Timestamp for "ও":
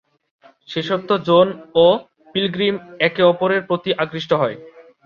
1.77-1.85